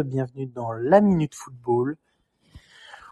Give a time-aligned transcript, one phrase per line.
[0.00, 1.96] bienvenue dans la Minute Football.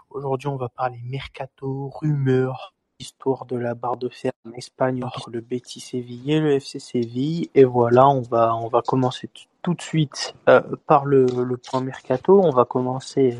[0.09, 5.31] Aujourd'hui, on va parler mercato, rumeurs, histoire de la barre de fer en Espagne entre
[5.31, 7.51] le Betis Séville et le FC Séville.
[7.55, 9.29] Et voilà, on va, on va commencer
[9.61, 11.27] tout de suite euh, par le,
[11.59, 12.41] point mercato.
[12.43, 13.37] On va commencer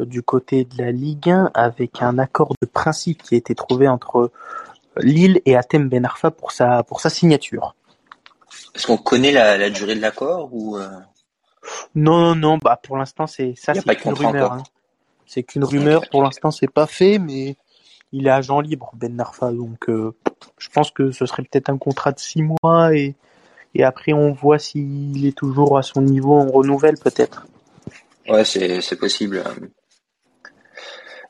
[0.00, 3.54] euh, du côté de la Ligue 1 avec un accord de principe qui a été
[3.54, 4.30] trouvé entre
[4.96, 7.74] Lille et Atem Ben Arfa pour sa, pour sa signature.
[8.74, 10.88] Est-ce qu'on connaît la, la durée de l'accord ou euh,
[11.94, 14.52] Non, non, non, bah pour l'instant c'est ça c'est qu'une rumeur.
[14.52, 14.62] hein.
[15.26, 17.56] C'est qu'une rumeur, pour l'instant c'est pas fait, mais
[18.12, 20.14] il est agent libre Ben Arfa, donc euh,
[20.58, 23.14] je pense que ce serait peut-être un contrat de six mois et
[23.74, 27.46] et après on voit s'il est toujours à son niveau, on renouvelle peut-être.
[28.28, 29.42] Ouais, c'est c'est possible.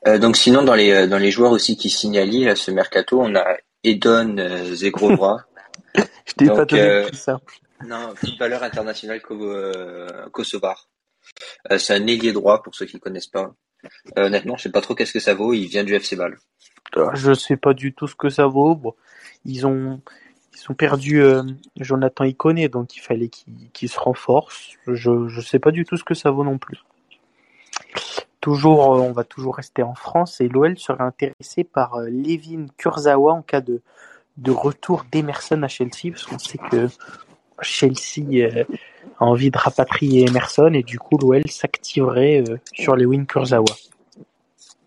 [0.07, 3.35] Euh, donc sinon dans les dans les joueurs aussi qui signent à ce mercato, on
[3.35, 5.45] a Edon euh, Zegrova.
[6.25, 7.55] Je t'ai pas donné euh, plus simple.
[7.85, 10.89] Non, petite valeur internationale co euh, kosovar.
[11.71, 13.53] Euh, c'est un ailier droit pour ceux qui connaissent pas.
[14.17, 15.53] Euh, honnêtement, je sais pas trop qu'est-ce que ça vaut.
[15.53, 16.37] Il vient du FC Bâle.
[17.13, 18.75] Je sais pas du tout ce que ça vaut.
[18.75, 18.95] Bon,
[19.45, 20.01] ils ont
[20.55, 21.43] ils ont perdu euh,
[21.79, 24.71] Jonathan Iconé, donc il fallait qu'il se renforce.
[24.87, 26.83] Je je sais pas du tout ce que ça vaut non plus.
[28.41, 32.67] Toujours, euh, on va toujours rester en France et l'OL serait intéressé par euh, Levin
[32.77, 33.81] Kurzawa en cas de
[34.37, 36.87] de retour d'Emerson à Chelsea, parce qu'on sait que
[37.61, 38.63] Chelsea euh,
[39.19, 43.65] a envie de rapatrier Emerson et du coup l'OL s'activerait euh, sur Lewin Kurzawa.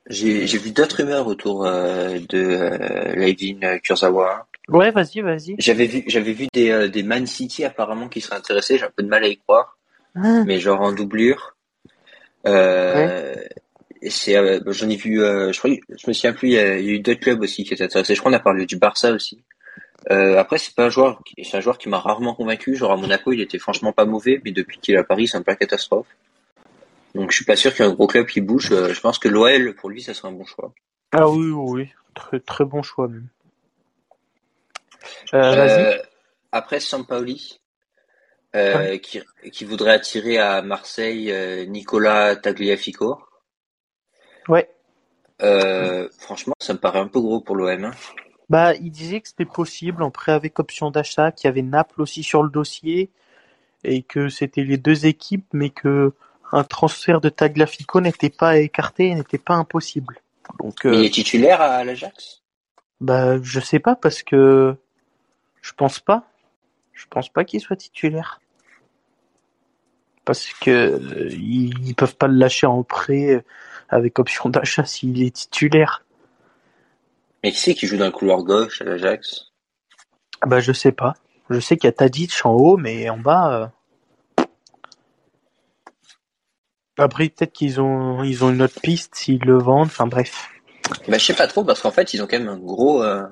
[0.08, 4.46] J'ai vu d'autres rumeurs autour euh, de euh, Levin Kurzawa.
[4.68, 5.54] Ouais, vas-y, vas-y.
[5.58, 8.78] J'avais vu j'avais vu des des Man City apparemment qui seraient intéressés.
[8.78, 9.78] J'ai un peu de mal à y croire.
[10.16, 11.56] Ah, mais genre en doublure.
[14.02, 14.34] C'est,
[14.66, 16.92] j'en ai vu, je crois, je me souviens plus, il y a, il y a
[16.92, 18.14] eu d'autres clubs aussi qui étaient intéressés.
[18.14, 19.42] Je crois qu'on a parlé du Barça aussi.
[20.10, 22.74] Euh, après, c'est pas un joueur, qui- c'est un joueur qui m'a rarement convaincu.
[22.74, 25.36] Genre à Monaco, il était franchement pas mauvais, mais depuis qu'il est à Paris, c'est
[25.36, 26.06] un peu la catastrophe.
[27.14, 28.70] Donc je suis pas sûr qu'il y ait un gros club qui bouge.
[28.72, 30.72] Euh, je pense que l'OL, pour lui, ça serait un bon choix.
[31.12, 31.88] Ah oui, oui.
[32.14, 33.28] Très, très bon choix même.
[35.34, 35.80] Euh, vas-y.
[35.98, 35.98] Euh,
[36.52, 37.60] après Sampaoli,
[38.56, 39.20] euh, qui,
[39.52, 43.20] qui voudrait attirer à Marseille euh, Nicolas Tagliafico.
[44.48, 44.68] Ouais.
[45.42, 47.84] Euh, franchement, ça me paraît un peu gros pour l'OM.
[47.84, 47.90] Hein.
[48.50, 52.02] Bah, il disait que c'était possible en prêt avec option d'achat, qu'il y avait Naples
[52.02, 53.08] aussi sur le dossier
[53.84, 56.12] et que c'était les deux équipes, mais que
[56.52, 60.18] un transfert de Tagliafico n'était pas écarté, n'était pas impossible.
[60.58, 62.42] Donc, Mais euh, il est titulaire à l'Ajax?
[63.00, 64.74] Bah, je sais pas parce que
[65.62, 66.24] je pense pas.
[66.92, 68.40] Je pense pas qu'il soit titulaire.
[70.24, 73.44] Parce que euh, ils, ils peuvent pas le lâcher en prêt
[73.89, 76.05] avec option d'achat s'il est titulaire.
[77.42, 79.46] Mais qui c'est qui joue dans le couloir gauche à l'Ajax?
[80.46, 81.14] Bah, je sais pas.
[81.48, 83.70] Je sais qu'il y a Tadic en haut, mais en bas.
[84.39, 84.45] euh,
[86.98, 89.86] Après, peut-être qu'ils ont, ils ont une autre piste s'ils le vendent.
[89.86, 90.48] Enfin, bref.
[91.08, 93.24] Bah je sais pas trop parce qu'en fait ils ont quand même un gros euh,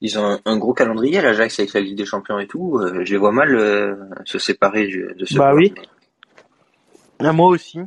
[0.00, 2.78] ils ont un, un gros calendrier à l'Ajax avec la Ligue des Champions et tout.
[2.78, 5.74] Euh, je les vois mal euh, se séparer du- de ce Bah oui.
[7.18, 7.80] Ah, moi aussi.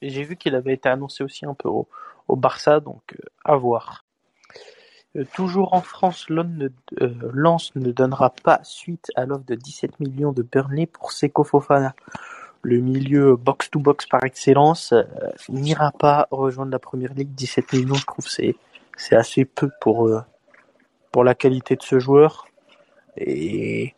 [0.00, 1.88] Et j'ai vu qu'il avait été annoncé aussi un peu au,
[2.28, 4.04] au Barça, donc euh, à voir.
[5.16, 6.68] Euh, toujours en France, Lens ne,
[7.02, 11.94] euh, ne donnera pas suite à l'offre de 17 millions de Burnley pour Seko Fofana.
[12.62, 15.04] Le milieu box-to-box par excellence euh,
[15.48, 17.34] n'ira pas rejoindre la première ligue.
[17.34, 18.56] 17 millions, je trouve, c'est
[19.16, 22.46] assez peu pour la qualité de ce joueur.
[23.16, 23.94] Et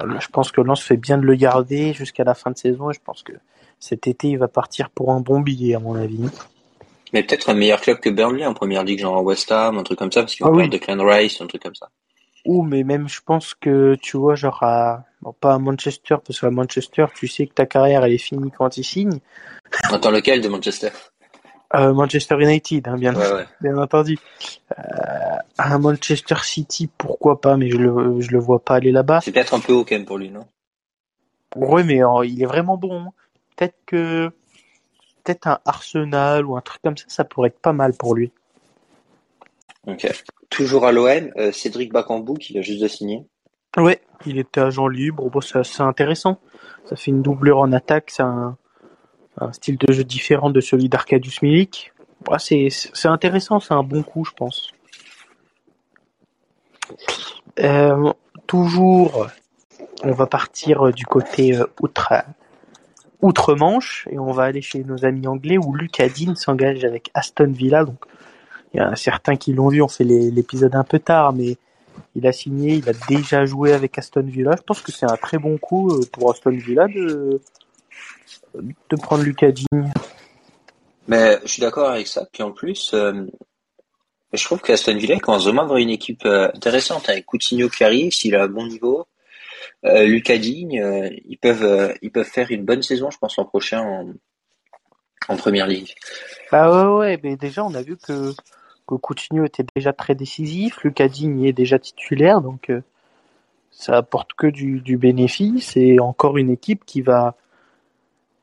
[0.00, 2.90] je pense que Lens fait bien de le garder jusqu'à la fin de saison.
[2.90, 3.32] Et je pense que
[3.78, 6.30] cet été, il va partir pour un bon billet, à mon avis.
[7.14, 9.98] Mais peut-être un meilleur club que Burnley en première ligue, genre West Ham, un truc
[9.98, 10.68] comme ça, parce qu'ils Ah vont oui.
[10.68, 11.88] perdre Declan Rice, un truc comme ça.
[12.44, 16.38] Ou, mais même, je pense que, tu vois, genre à, bon, pas à Manchester, parce
[16.40, 19.20] qu'à Manchester, tu sais que ta carrière, elle est finie quand il signe.
[19.84, 20.90] Attends, lequel de Manchester
[21.74, 23.46] Euh, Manchester United, hein, bien, Ouais, ouais.
[23.62, 24.18] bien entendu.
[24.78, 29.20] Euh, à Manchester City, pourquoi pas, mais je le, je le vois pas aller là-bas.
[29.22, 30.46] C'est peut-être un peu haut quand même pour lui, non?
[31.56, 33.00] Ouais, mais euh, il est vraiment bon.
[33.06, 33.10] hein.
[33.56, 34.30] Peut-être que,
[35.24, 38.30] peut-être un Arsenal ou un truc comme ça, ça pourrait être pas mal pour lui.
[39.86, 40.06] Ok.
[40.50, 43.24] Toujours à l'OM, euh, Cédric Bakambu qui vient juste de signer.
[43.76, 45.28] Ouais, il était agent libre.
[45.30, 46.38] Bon, c'est intéressant.
[46.86, 48.10] Ça fait une doublure en attaque.
[48.10, 48.56] C'est un,
[49.38, 51.92] un style de jeu différent de celui d'Arcadius Milik.
[52.38, 52.70] C'est
[53.06, 53.58] intéressant.
[53.58, 54.70] C'est un bon coup, je pense.
[57.58, 58.12] Euh,
[58.46, 59.26] toujours,
[60.02, 62.12] on va partir du côté euh, outre
[63.24, 67.50] outre-Manche et on va aller chez nos amis anglais où Lucas Dean s'engage avec Aston
[67.50, 67.84] Villa.
[67.84, 68.04] Donc,
[68.72, 69.80] il y a certains qui l'ont vu.
[69.80, 71.56] On fait l'épisode un peu tard, mais
[72.14, 74.54] il a signé, il a déjà joué avec Aston Villa.
[74.58, 77.40] Je pense que c'est un très bon coup euh, pour Aston Villa de,
[78.54, 79.90] de prendre Lucas Digne.
[81.08, 82.26] Mais je suis d'accord avec ça.
[82.30, 83.24] Puis en plus, euh,
[84.34, 87.84] je trouve qu'Aston Villa commence vraiment à avoir une équipe euh, intéressante avec Coutinho qui
[87.84, 89.06] arrive, s'il a un bon niveau.
[89.84, 93.44] Euh, Lucas Digne, euh, ils peuvent ils peuvent faire une bonne saison, je pense, l'an
[93.44, 94.12] prochain en,
[95.28, 95.94] en première ligue.
[96.50, 98.32] Bah ouais, ouais, mais déjà on a vu que,
[98.86, 102.72] que Coutinho était déjà très décisif, Lucas Digne est déjà titulaire, donc
[103.70, 107.34] ça apporte que du, du bénéfice et encore une équipe qui va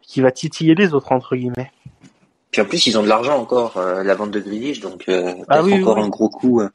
[0.01, 1.71] qui va titiller les autres entre guillemets.
[2.51, 5.33] Puis en plus, ils ont de l'argent encore, euh, la vente de Grealish, donc euh,
[5.47, 6.59] ah peut-être encore un gros coup.
[6.59, 6.69] Euh.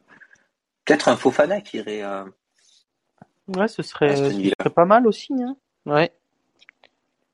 [0.86, 2.02] peut-être un Fofana qui irait.
[3.48, 5.32] Ouais, ce serait, ce serait pas mal aussi.
[5.34, 5.56] Hein.
[5.84, 6.12] Ouais.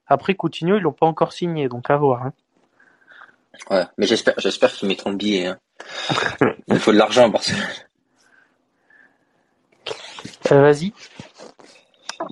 [0.06, 2.24] Après, Coutinho, ils l'ont pas encore signé, donc à voir.
[2.26, 2.32] Hein.
[3.70, 5.46] Ouais, mais j'espère, j'espère qu'ils mettront le billet.
[5.46, 5.58] Hein.
[6.68, 7.62] Il faut de l'argent à Barcelone.
[10.50, 10.92] Vas-y.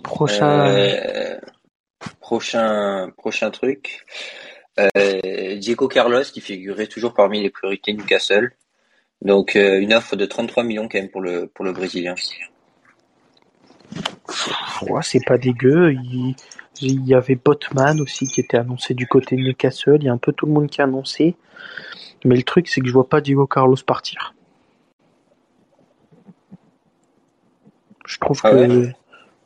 [0.03, 1.39] Prochain.
[2.21, 4.05] prochain, prochain truc.
[4.79, 8.53] Euh, Diego Carlos qui figurait toujours parmi les priorités Newcastle.
[9.23, 12.15] Donc euh, une offre de 33 millions quand même pour le pour le Brésilien.
[14.83, 15.93] Ouais, c'est pas dégueu.
[15.93, 16.35] Il,
[16.81, 19.99] il, y avait Botman aussi qui était annoncé du côté de Newcastle.
[20.01, 21.37] Il y a un peu tout le monde qui a annoncé.
[22.25, 24.35] Mais le truc, c'est que je vois pas Diego Carlos partir.
[28.07, 28.93] Je trouve ah que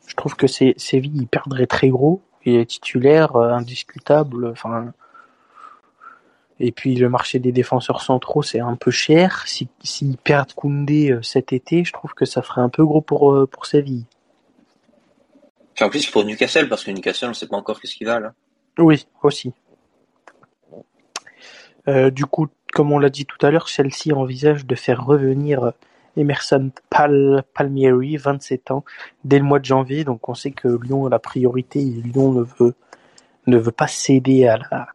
[0.07, 2.21] je trouve que Séville il perdrait très gros.
[2.45, 4.47] Il est titulaire, euh, indiscutable.
[4.47, 4.93] Enfin,
[6.59, 9.43] et puis le marché des défenseurs centraux, c'est un peu cher.
[9.47, 13.01] S'ils si, perdent Koundé euh, cet été, je trouve que ça ferait un peu gros
[13.01, 14.05] pour, euh, pour Séville.
[15.81, 18.19] En plus pour Newcastle, parce que Newcastle, on ne sait pas encore qu'est-ce qu'il va
[18.19, 18.33] là.
[18.77, 19.53] Oui, aussi.
[21.87, 25.73] Euh, du coup, comme on l'a dit tout à l'heure, Chelsea envisage de faire revenir
[26.17, 28.83] Emerson Pal Palmieri, 27 ans,
[29.23, 30.03] dès le mois de janvier.
[30.03, 32.75] Donc on sait que Lyon a la priorité et Lyon ne veut,
[33.47, 34.87] ne veut pas céder à la,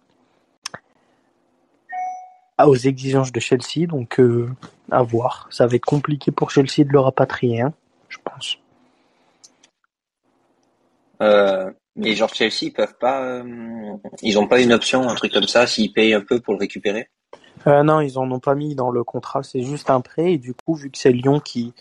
[2.67, 4.49] aux exigences de Chelsea, donc euh,
[4.91, 5.49] à voir.
[5.51, 7.73] Ça va être compliqué pour Chelsea de le rapatrier, hein,
[8.09, 8.59] je pense.
[11.21, 13.43] Euh, mais genre Chelsea, ils peuvent pas, euh,
[14.23, 16.61] ils ont pas une option, un truc comme ça, s'ils payent un peu pour le
[16.61, 17.09] récupérer?
[17.67, 19.43] non, ils en ont pas mis dans le contrat.
[19.43, 21.75] C'est juste un prêt et du coup, vu que c'est Lyon qui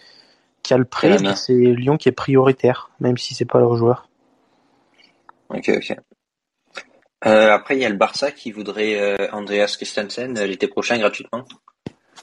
[0.62, 4.10] qui a le prêt, c'est Lyon qui est prioritaire, même si c'est pas leur joueur.
[5.50, 5.96] Ok, ok.
[7.26, 10.98] Euh, après, il y a le Barça qui voudrait euh, Andreas Christensen euh, l'été prochain
[10.98, 11.44] gratuitement.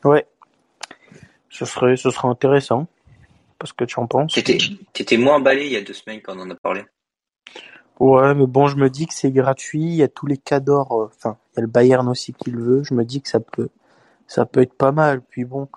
[0.04, 0.26] Ouais.
[1.50, 2.86] Ce serait, ce serait intéressant.
[3.58, 4.32] Parce que tu en penses.
[4.34, 6.84] T'étais, moins emballé il y a deux semaines quand on en a parlé.
[7.98, 9.82] Ouais, mais bon, je me dis que c'est gratuit.
[9.82, 10.92] Il y a tous les cadors.
[10.92, 12.82] Enfin, il y a le Bayern aussi qui le veut.
[12.84, 13.68] Je me dis que ça peut,
[14.26, 15.22] ça peut être pas mal.
[15.22, 15.68] Puis bon,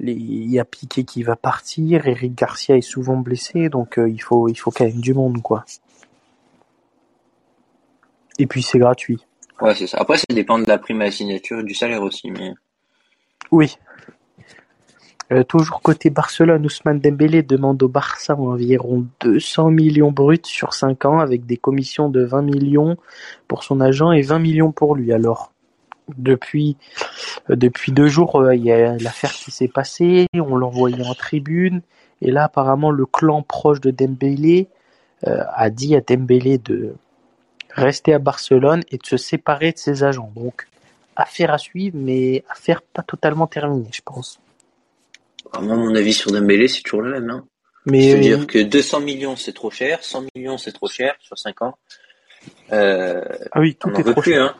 [0.00, 2.06] il y a Piqué qui va partir.
[2.06, 5.64] Eric Garcia est souvent blessé, donc il faut, il faut quand même du monde, quoi.
[8.38, 9.26] Et puis c'est gratuit.
[9.60, 9.98] Ouais, c'est ça.
[9.98, 12.54] Après, ça dépend de la prime à la signature et du salaire aussi, mais.
[13.50, 13.76] Oui.
[15.32, 21.04] Euh, toujours côté Barcelone, Ousmane Dembélé demande au Barça environ 200 millions bruts sur 5
[21.04, 22.96] ans avec des commissions de 20 millions
[23.46, 25.12] pour son agent et 20 millions pour lui.
[25.12, 25.52] Alors,
[26.18, 26.76] depuis,
[27.48, 31.14] euh, depuis deux jours, euh, il y a l'affaire qui s'est passée, on l'envoyait en
[31.14, 31.82] tribune
[32.22, 34.68] et là apparemment le clan proche de Dembélé
[35.22, 36.94] a dit à Dembélé de,
[37.74, 40.30] rester à Barcelone et de se séparer de ses agents.
[40.34, 40.66] Donc,
[41.16, 44.40] affaire à suivre, mais affaire pas totalement terminée, je pense.
[45.52, 47.30] À moi, mon avis sur Dembélé, c'est toujours le même.
[47.30, 47.46] Hein.
[47.86, 51.38] Mais veux dire que 200 millions, c'est trop cher, 100 millions, c'est trop cher sur
[51.38, 51.78] 5 ans.
[52.72, 54.42] Euh, ah oui, tout est trop cher.
[54.42, 54.56] Hein.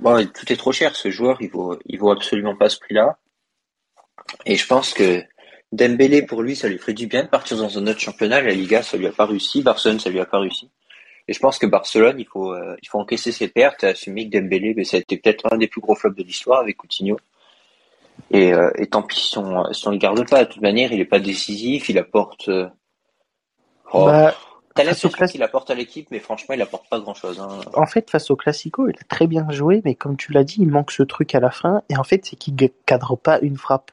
[0.00, 0.96] Bon, tout est trop cher.
[0.96, 3.18] Ce joueur, il vaut, il vaut absolument pas ce prix-là.
[4.46, 5.22] Et je pense que
[5.72, 8.42] Dembélé, pour lui, ça lui ferait du bien de partir dans un autre championnat.
[8.42, 9.62] La Liga, ça lui a pas réussi.
[9.62, 10.70] Barcelone, ça lui a pas réussi.
[11.28, 14.28] Et je pense que Barcelone, il faut, euh, il faut encaisser ses pertes et assumer
[14.28, 16.76] que Dembélé, mais ça a été peut-être un des plus gros flops de l'histoire avec
[16.76, 17.16] Coutinho.
[18.30, 20.44] Et, euh, et tant pis si on, si on le garde pas.
[20.44, 22.48] De toute manière, il est pas décisif, il apporte.
[22.48, 22.68] Euh...
[23.92, 24.06] Oh.
[24.06, 24.34] Bah,
[24.74, 27.40] T'as l'impression qu'il apporte à l'équipe, mais franchement, il apporte pas grand-chose.
[27.40, 27.60] Hein.
[27.74, 30.56] En fait, face au Classico, il a très bien joué, mais comme tu l'as dit,
[30.60, 31.82] il manque ce truc à la fin.
[31.90, 33.90] Et en fait, c'est qu'il cadre pas une frappe.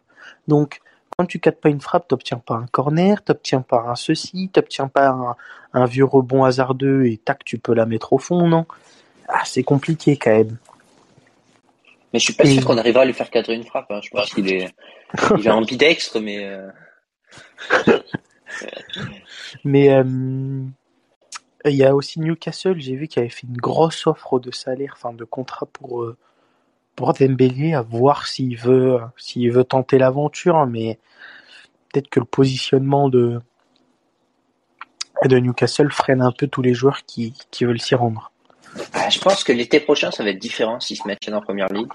[0.48, 0.80] Donc,
[1.18, 4.88] quand tu cadres pas une frappe, t'obtiens pas un corner, t'obtiens pas un ceci, t'obtiens
[4.88, 5.36] pas
[5.74, 8.66] un, vieux rebond hasardeux et tac, tu peux la mettre au fond, non?
[9.28, 10.58] Ah, c'est compliqué quand même.
[12.12, 13.92] Mais je suis pas sûr qu'on arrivera à lui faire cadrer une frappe.
[13.92, 14.00] Hein.
[14.04, 14.74] Je pense qu'il est,
[15.38, 16.44] il est ambidextre, mais.
[16.44, 16.70] Euh...
[19.64, 20.64] mais euh,
[21.66, 22.80] il y a aussi Newcastle.
[22.80, 26.18] J'ai vu qu'il avait fait une grosse offre de salaire, enfin de contrat pour euh,
[26.96, 31.00] pour Dembélé à voir s'il veut s'il veut tenter l'aventure, mais
[31.92, 33.40] peut-être que le positionnement de
[35.26, 38.32] de Newcastle freine un peu tous les joueurs qui, qui veulent s'y rendre.
[38.94, 41.70] Ah, je pense que l'été prochain, ça va être différent s'ils se maintiennent en première
[41.70, 41.92] ligue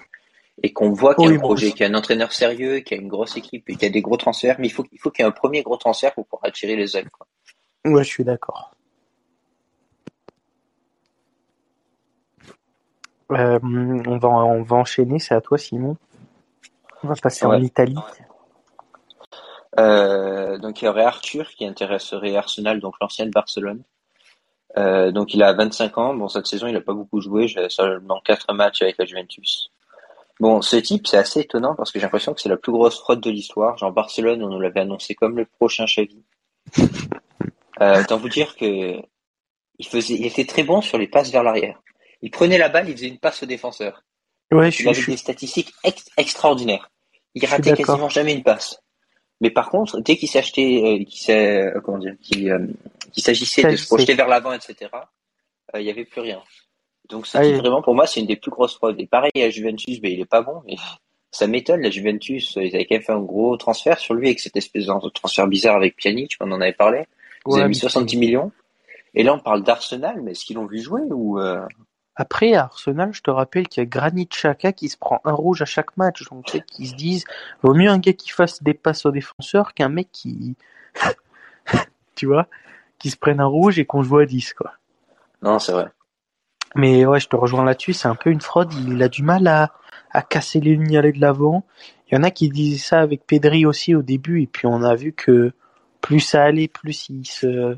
[0.62, 2.96] et qu'on voit qu'il y a un projet, qu'il y a un entraîneur sérieux, qu'il
[2.96, 4.56] y a une grosse équipe et qu'il y a des gros transferts.
[4.58, 6.76] Mais il faut, il faut qu'il y ait un premier gros transfert pour pouvoir attirer
[6.76, 7.10] les ailes.
[7.10, 7.26] quoi.
[7.84, 8.70] Ouais, je suis d'accord.
[13.32, 15.96] Euh, on va, on va enchaîner, c'est à toi Simon.
[17.02, 17.60] On va passer en.
[17.60, 17.96] Italie.
[19.78, 23.82] Euh, donc il y aurait Arthur qui intéresserait Arsenal, donc l'ancienne Barcelone.
[24.76, 26.14] Euh, donc il a 25 ans.
[26.14, 27.46] Bon, cette saison, il a pas beaucoup joué.
[27.48, 29.70] J'ai seulement quatre matchs avec la Juventus.
[30.40, 32.98] Bon, ce type, c'est assez étonnant parce que j'ai l'impression que c'est la plus grosse
[32.98, 33.78] fraude de l'histoire.
[33.78, 36.22] Genre Barcelone, on nous l'avait annoncé comme le prochain Xavi.
[37.80, 39.00] Euh, autant vous dire que
[39.80, 41.82] il faisait, il était très bon sur les passes vers l'arrière.
[42.22, 44.04] Il prenait la balle, il faisait une passe au défenseur.
[44.52, 46.92] Ouais, je Il suis, avait je suis- des statistiques ex- extraordinaires.
[47.34, 48.80] Il ratait quasiment jamais une passe.
[49.40, 52.64] Mais par contre, dès qu'il s'achetait, euh, qu'il s'est, euh, comment dire, qu'il, euh,
[53.14, 54.90] qu'il s'agissait de se projeter vers l'avant, etc.,
[55.74, 56.42] euh, il y avait plus rien.
[57.08, 59.00] Donc, ce Ah, vraiment, pour moi, c'est une des plus grosses fraudes.
[59.00, 60.76] Et pareil, à Juventus, ben, il est pas bon, mais
[61.30, 64.40] ça m'étonne, la Juventus, ils avaient quand même fait un gros transfert sur lui avec
[64.40, 67.04] cette espèce de transfert bizarre avec Pjanic, on en avait parlé.
[67.46, 68.52] Ils Ouais, avaient mis mais 70 millions.
[69.14, 71.60] Et là, on parle d'Arsenal, mais est-ce qu'ils l'ont vu jouer ou, euh,
[72.16, 75.32] Après, à Arsenal, je te rappelle qu'il y a Granit Xhaka qui se prend un
[75.32, 76.24] rouge à chaque match.
[76.30, 77.24] Donc, peut-être qu'ils se disent,
[77.62, 80.56] vaut mieux un gars qui fasse des passes aux défenseurs qu'un mec qui,
[82.16, 82.48] tu vois,
[83.04, 84.72] qui se prenne un rouge et qu'on joue à 10, quoi.
[85.42, 85.88] non, c'est vrai.
[86.74, 88.72] Mais ouais, je te rejoins là-dessus, c'est un peu une fraude.
[88.72, 89.72] Il a du mal à,
[90.10, 91.66] à casser les lignes, aller de l'avant.
[92.08, 94.82] Il y en a qui disaient ça avec Pedri aussi au début, et puis on
[94.82, 95.52] a vu que
[96.00, 97.76] plus ça allait, plus il se,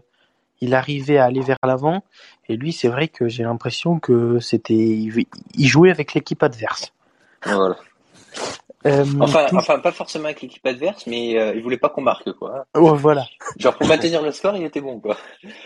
[0.60, 2.04] il arrivait à aller vers l'avant.
[2.48, 6.92] Et lui, c'est vrai que j'ai l'impression que c'était, il jouait avec l'équipe adverse.
[7.44, 7.76] Voilà.
[8.86, 12.02] Euh, Enfin, tout- enfin, pas forcément avec l'équipe adverse, mais euh, il voulait pas qu'on
[12.02, 12.66] marque, quoi.
[12.74, 13.26] ouais, voilà.
[13.58, 15.16] Genre pour maintenir le score, il était bon quoi.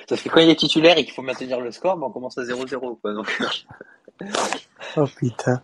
[0.09, 2.39] Parce que quand il est titulaire et qu'il faut maintenir le score, ben, on commence
[2.39, 3.12] à 0-0 quoi.
[3.12, 3.39] Donc
[4.97, 5.62] Oh putain.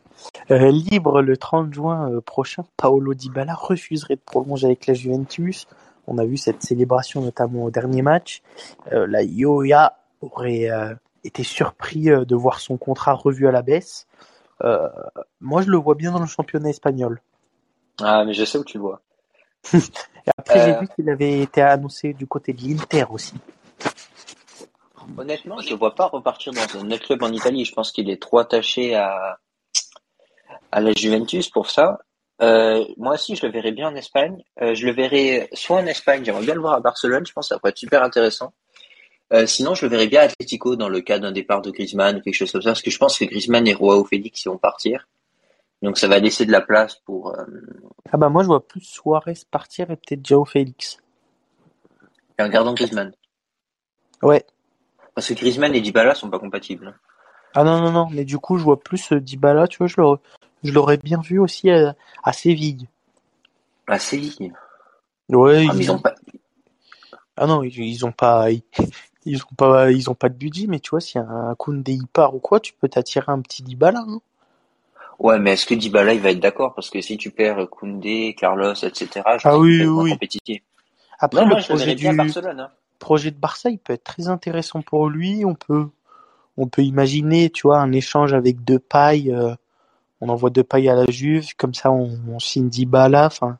[0.50, 5.66] Euh, libre le 30 juin euh, prochain, Paolo Dybala refuserait de prolonger avec la Juventus.
[6.06, 8.42] On a vu cette célébration notamment au dernier match.
[8.92, 10.68] La Ioia aurait
[11.24, 14.06] été surpris de voir son contrat revu à la baisse.
[15.40, 17.20] Moi, je le vois bien dans le championnat espagnol.
[18.02, 19.00] Ah mais je sais où tu le vois.
[19.74, 20.80] Et après, j'ai Euh.
[20.80, 23.34] vu qu'il avait été annoncé du côté de l'Inter aussi.
[25.18, 27.64] Honnêtement, je le vois pas repartir dans un autre club en Italie.
[27.64, 29.38] Je pense qu'il est trop attaché à
[30.72, 31.98] à la Juventus pour ça.
[32.42, 34.42] Euh, moi aussi, je le verrais bien en Espagne.
[34.60, 37.24] Euh, je le verrais soit en Espagne, j'aimerais bien le voir à Barcelone.
[37.26, 38.52] Je pense que ça pourrait être super intéressant.
[39.32, 42.16] Euh, sinon, je le verrais bien à Atlético dans le cas d'un départ de Griezmann
[42.16, 44.48] ou quelque chose comme ça, parce que je pense que Griezmann et Joao Félix ils
[44.48, 45.08] vont partir.
[45.82, 47.44] Donc ça va laisser de la place pour euh,
[48.10, 50.98] Ah bah moi, je vois plus Suarez partir et peut-être Jao Félix.
[52.40, 53.12] en gardant Griezmann.
[54.22, 54.44] Ouais.
[55.14, 56.98] Parce que Griezmann et Dybala sont pas compatibles.
[57.54, 59.96] Ah non, non, non, mais du coup, je vois plus euh, Dybala, tu vois, je
[59.98, 60.18] l'aurais,
[60.62, 62.88] je l'aurais bien vu aussi à, à Séville.
[63.86, 64.52] Ah, Séville.
[65.28, 66.14] Ouais, Ah, ils ont pas.
[67.36, 68.62] ah non, ils, ils ont pas, ils,
[69.24, 72.06] ils ont pas, ils ont pas de budget, mais tu vois, si un Koundé y
[72.06, 74.20] part ou quoi, tu peux t'attirer un petit Dybala, hein.
[75.18, 76.74] Ouais, mais est-ce que Dybala il va être d'accord?
[76.74, 79.08] Parce que si tu perds Koundé, Carlos, etc.
[79.14, 80.10] Je Ah pense oui, qu'il peut être moins oui.
[80.10, 80.62] compétitif.
[81.18, 82.60] Après, Non, le moi projet du, Barcelone.
[82.60, 82.70] Hein.
[82.98, 85.44] projet de Barça, il peut être très intéressant pour lui.
[85.46, 85.88] On peut,
[86.58, 89.30] on peut imaginer, tu vois, un échange avec Depay.
[89.32, 89.54] Euh,
[90.20, 93.26] on envoie Depay à la Juve, comme ça, on, on signe Dybala.
[93.26, 93.58] Enfin,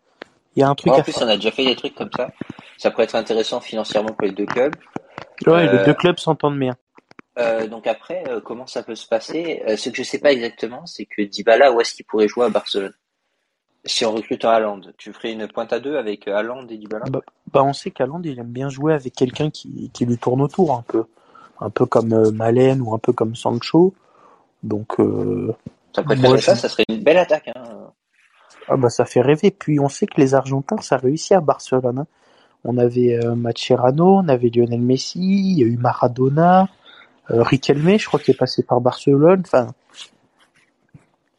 [0.55, 1.27] il y a un truc Ouais, en à plus, faire.
[1.27, 2.31] on a déjà fait des trucs comme ça.
[2.77, 4.75] Ça pourrait être intéressant financièrement pour les deux clubs.
[5.47, 6.77] Ouais, les Euh, deux clubs s'entendent bien.
[7.39, 9.63] Euh, donc après, euh, comment ça peut se passer?
[9.69, 12.47] Euh, Ce que je sais pas exactement, c'est que Dybala, où est-ce qu'il pourrait jouer
[12.47, 12.95] à Barcelone?
[13.85, 16.77] Si on recrute un Haaland, tu ferais une pointe à deux avec euh, Haaland et
[16.77, 17.05] Dybala?
[17.11, 17.21] Bah,
[17.53, 20.75] bah, on sait qu'Aland, il aime bien jouer avec quelqu'un qui, qui lui tourne autour
[20.75, 21.05] un peu.
[21.61, 23.95] Un peu comme euh, Malen ou un peu comme Sancho.
[24.63, 25.55] Donc, euh,
[25.95, 27.49] Ça pourrait Moi, ça, ça serait une belle attaque.
[27.55, 27.63] Hein.
[28.69, 29.51] ah bah, ça fait rêver.
[29.51, 31.99] Puis on sait que les Argentins, ça réussit à Barcelone.
[32.01, 32.07] hein.
[32.65, 36.69] On avait euh, Mascherano, on avait Lionel Messi, il y a eu Maradona,
[37.31, 39.43] euh, Riquelme, je crois qu'il est passé par Barcelone.
[39.45, 39.69] Enfin,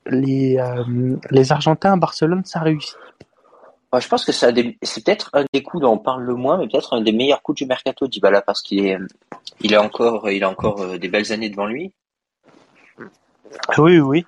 [0.05, 2.95] les, euh, les Argentins à Barcelone, ça réussit.
[3.93, 6.67] Ouais, je pense que c'est peut-être un des coups dont on parle le moins, mais
[6.67, 8.97] peut-être un des meilleurs coups du mercato Dybala parce qu'il est,
[9.61, 11.93] il a encore, il a encore euh, des belles années devant lui.
[13.77, 14.25] Oui, oui.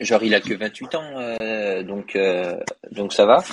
[0.00, 1.04] Genre, il a que 28 ans,
[1.40, 2.58] euh, donc, euh,
[2.90, 3.44] donc ça va.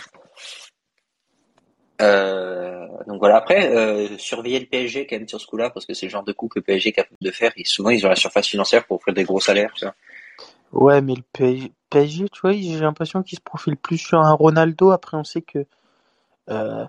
[2.01, 3.37] Euh, donc voilà.
[3.37, 6.23] Après, euh, surveiller le PSG quand même sur ce coup-là, parce que c'est le genre
[6.23, 7.51] de coup que le PSG est capable de faire.
[7.57, 9.73] Et souvent, ils ont la surface financière pour offrir des gros salaires.
[9.81, 9.93] Vois.
[10.71, 14.33] Ouais, mais le PSG, PSG, tu vois, j'ai l'impression qu'il se profile plus sur un
[14.33, 14.91] Ronaldo.
[14.91, 15.65] Après, on sait que
[16.49, 16.85] euh,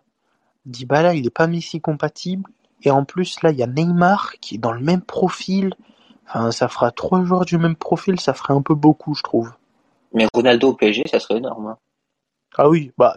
[0.66, 2.50] Dybala, il est pas Messi compatible.
[2.82, 5.74] Et en plus, là, il y a Neymar qui est dans le même profil.
[6.26, 9.52] Enfin, ça fera trois joueurs du même profil, ça ferait un peu beaucoup, je trouve.
[10.12, 11.66] Mais Ronaldo au PSG, ça serait énorme.
[11.66, 11.78] Hein.
[12.56, 13.16] Ah oui, bah,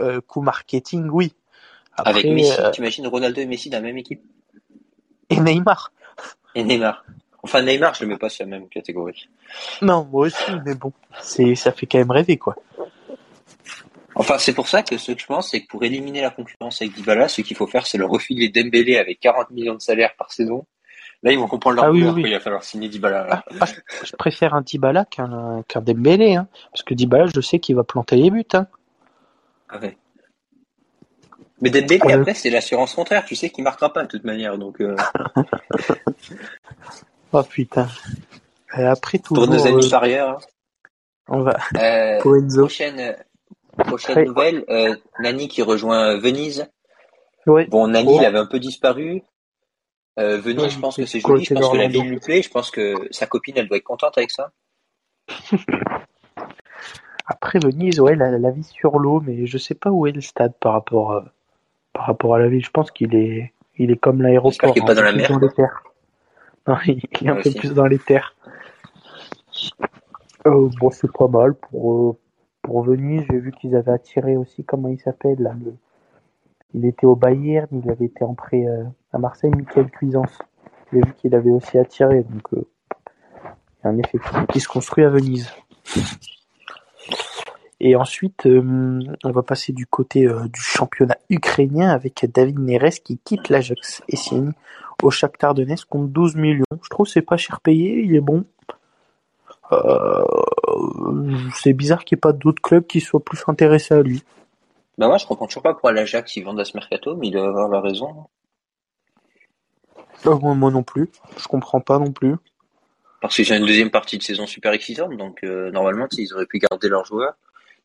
[0.00, 1.34] euh, coup marketing, oui.
[1.96, 2.70] Après, Avec Messi, euh...
[2.70, 4.22] tu imagines Ronaldo et Messi dans la même équipe?
[5.30, 5.92] Et Neymar.
[6.54, 7.04] Et Neymar.
[7.42, 9.28] Enfin, Neymar, je le mets pas sur la même catégorie.
[9.82, 12.56] Non, moi aussi, mais bon, c'est, ça fait quand même rêver, quoi.
[14.14, 16.82] Enfin, c'est pour ça que ce que je pense, c'est que pour éliminer la concurrence
[16.82, 20.14] avec Dybala, ce qu'il faut faire, c'est le refiler Dembélé avec 40 millions de salaire
[20.18, 20.66] par saison.
[21.22, 22.22] Là, ils vont comprendre leur ah, oui, oui.
[22.26, 23.26] il va falloir signer Dybala.
[23.30, 23.66] Ah, ah,
[24.04, 26.48] je préfère un Dybala qu'un, qu'un Dembélé, hein.
[26.72, 28.66] Parce que Dybala, je sais qu'il va planter les buts, hein.
[29.68, 29.96] Ah ouais.
[31.60, 32.20] Mais Dembélé, euh...
[32.20, 33.24] après, c'est l'assurance contraire.
[33.24, 34.80] Tu sais qu'il marquera pas de toute manière, donc.
[34.80, 34.96] Euh...
[37.32, 37.88] oh putain.
[38.76, 39.34] Et après tout.
[39.34, 39.90] Pour nos amis euh...
[39.90, 40.28] parieurs.
[40.30, 40.38] Hein.
[41.28, 41.58] On va.
[41.76, 42.62] Euh, Pour Enzo.
[42.62, 43.16] Prochaine,
[43.76, 46.70] Prochaine nouvelle, euh, Nani qui rejoint Venise.
[47.46, 47.66] Ouais.
[47.66, 49.22] Bon, Nani, il avait un peu disparu.
[50.18, 51.44] Euh, Venise, ouais, je pense que c'est joli.
[51.44, 52.42] Je pense que la ville lui plaît.
[52.42, 54.50] Je pense que sa copine, elle doit être contente avec ça.
[57.28, 60.20] Après Venise, ouais, la, la vie sur l'eau, mais je sais pas où est le
[60.20, 61.24] stade par rapport à,
[61.92, 62.64] par rapport à la ville.
[62.64, 64.72] Je pense qu'il est, il est comme l'aéroport.
[64.74, 65.30] Il est pas dans la mer.
[65.30, 65.82] Dans les terres.
[66.66, 68.34] Non, il est un peu plus dans les terres.
[70.46, 72.10] Euh, bon, c'est pas mal pour.
[72.10, 72.18] Euh,
[72.68, 75.74] pour Venise, j'ai vu qu'ils avaient attiré aussi, comment il s'appelle là, le...
[76.74, 80.38] Il était au Bayern, il avait été en prêt euh, à Marseille, Michael Cuisance.
[80.92, 82.68] J'ai vu qu'il avait aussi attiré, donc euh,
[83.42, 85.50] il y a un effectif qui se construit à Venise.
[87.80, 93.18] Et ensuite, euh, on va passer du côté du championnat ukrainien avec David Neres qui
[93.18, 94.52] quitte l'Ajax et signe
[95.02, 96.64] au Shakhtar Donetsk compte 12 millions.
[96.82, 98.44] Je trouve que c'est pas cher payé, il est bon.
[99.72, 100.24] Euh,
[101.54, 104.22] c'est bizarre qu'il n'y ait pas d'autres clubs qui soient plus intéressés à lui.
[104.96, 107.32] Bah moi je comprends toujours pas pourquoi l'Ajax ils vendent à ce mercato, mais il
[107.32, 108.26] doit avoir la raison.
[110.26, 112.34] Euh, moi, non plus, je comprends pas non plus.
[113.20, 116.46] Parce que j'ai une deuxième partie de saison super excitante, donc euh, normalement ils auraient
[116.46, 117.34] pu garder leurs joueurs,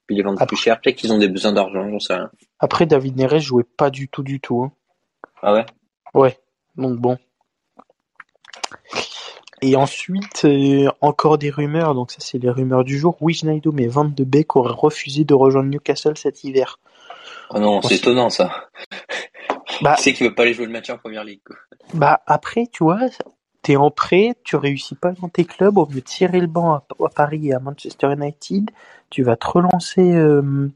[0.07, 2.30] puis les vendre plus cher, peut-être qu'ils ont des besoins d'argent, j'en sais rien.
[2.60, 4.63] Après David Neres jouait pas du tout du tout.
[4.63, 4.71] Hein.
[5.41, 5.65] Ah ouais?
[6.13, 6.38] Ouais,
[6.75, 7.17] donc bon.
[9.62, 13.17] Et ensuite, euh, encore des rumeurs, donc ça c'est les rumeurs du jour.
[13.21, 16.80] Wijnaldum et Van de Beek auraient refusé de rejoindre Newcastle cet hiver.
[17.49, 18.51] Oh non, c'est étonnant ça.
[19.82, 21.39] Bah, c'est qu'il veut pas aller jouer le match en première ligue.
[21.93, 22.99] Bah après, tu vois,
[23.63, 26.84] t'es en prêt, tu réussis pas dans tes clubs, lieu de tirer le banc à,
[27.15, 28.69] Paris et à Manchester United,
[29.10, 30.69] tu vas te relancer euh,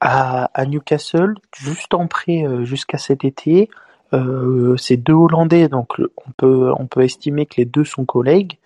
[0.00, 3.68] à, à, Newcastle, juste en prêt euh, jusqu'à cet été.
[4.12, 8.58] Euh, c'est deux Hollandais, donc on peut on peut estimer que les deux sont collègues.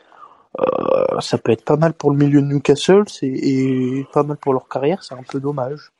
[0.61, 4.37] Euh, ça peut être pas mal pour le milieu de Newcastle, c'est et pas mal
[4.37, 5.02] pour leur carrière.
[5.02, 5.90] C'est un peu dommage.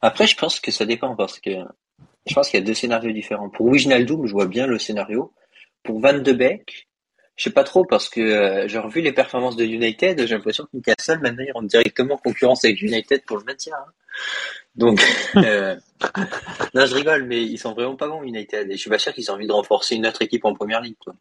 [0.00, 1.50] Après, je pense que ça dépend parce que
[2.26, 3.48] je pense qu'il y a deux scénarios différents.
[3.48, 5.32] Pour Wijnaldum, je vois bien le scénario.
[5.88, 6.86] Pour Van de Beek,
[7.36, 10.26] je sais pas trop parce que euh, j'ai revu les performances de United.
[10.26, 13.74] J'ai l'impression que Newcastle maintenant ils rentrent directement concurrence avec United pour le maintien.
[13.74, 13.90] Hein.
[14.76, 15.02] Donc,
[15.36, 15.76] euh,
[16.74, 18.68] non, je rigole, mais ils sont vraiment pas bons, United.
[18.68, 20.82] Et je suis pas sûr qu'ils aient envie de renforcer une autre équipe en première
[20.82, 21.14] ligue, quoi.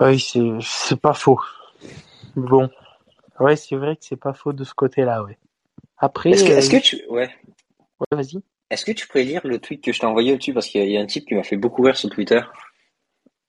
[0.00, 1.38] Oui, c'est, c'est pas faux.
[2.34, 2.70] Bon.
[3.38, 5.36] Ouais, c'est vrai que c'est pas faux de ce côté-là, ouais.
[5.98, 6.30] Après.
[6.30, 7.28] Est-ce que, que tu, ouais.
[8.00, 8.40] Ouais, vas-y.
[8.70, 10.54] Est-ce que tu pourrais lire le tweet que je t'ai envoyé au-dessus?
[10.54, 12.40] Parce qu'il y, a un type qui m'a fait beaucoup rire sur Twitter.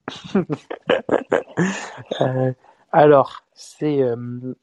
[2.22, 2.52] euh,
[2.92, 4.16] alors, c'est euh,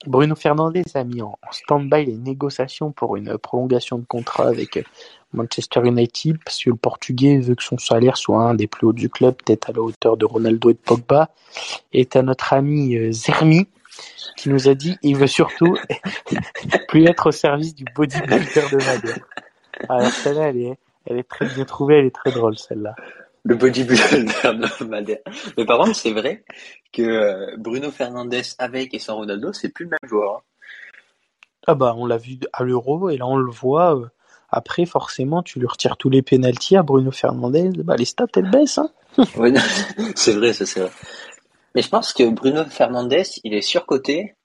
[0.06, 4.84] Bruno Fernandez a mis en, stand-by les négociations pour une prolongation de contrat avec
[5.32, 8.92] Manchester United parce que le Portugais veut que son salaire soit un des plus hauts
[8.92, 11.30] du club, peut-être à la hauteur de Ronaldo et de Pogba.
[11.92, 13.66] Et à notre ami euh, Zermi
[14.36, 15.76] qui nous a dit il veut surtout
[16.88, 19.18] plus être au service du bodybuilder de Madère.
[19.88, 20.48] Alors celle-là,
[21.06, 22.94] elle est très bien trouvée, elle est très drôle celle-là
[23.44, 24.24] le bodybuilder
[24.80, 25.18] de Madère.
[25.56, 26.44] Mais par contre, c'est vrai
[26.92, 30.38] que euh, Bruno Fernandez avec et sans Ronaldo, c'est plus le même joueur.
[30.38, 30.40] Hein.
[31.66, 33.96] Ah bah on l'a vu à l'Euro et là on le voit.
[33.96, 34.06] Euh,
[34.50, 38.50] après, forcément, tu lui retires tous les pénalties à Bruno Fernandez, bah les stats elles
[38.50, 38.78] baissent.
[38.78, 38.90] Hein
[40.14, 40.90] c'est vrai, ça c'est vrai.
[41.74, 44.36] Mais je pense que Bruno Fernandez, il est surcoté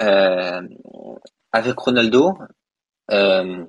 [0.00, 0.62] euh,
[1.52, 2.34] avec Ronaldo.
[3.10, 3.64] Euh,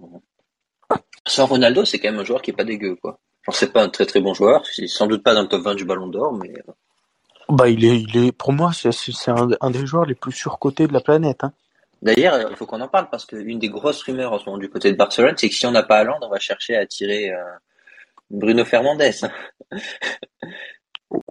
[1.26, 3.20] sans Ronaldo, c'est quand même un joueur qui est pas dégueu, quoi.
[3.46, 5.64] Alors c'est pas un très très bon joueur, c'est sans doute pas dans le top
[5.64, 6.50] 20 du Ballon d'Or, mais.
[6.50, 6.72] Euh.
[7.50, 8.90] Bah il est, il est, pour moi c'est
[9.30, 11.44] un, un, des joueurs les plus surcotés de la planète.
[11.44, 11.52] Hein.
[12.02, 14.70] D'ailleurs, il faut qu'on en parle parce qu'une des grosses rumeurs en ce moment du
[14.70, 17.32] côté de Barcelone, c'est que si on n'a pas Haaland, on va chercher à attirer
[17.32, 17.38] euh,
[18.30, 19.12] Bruno Fernandez.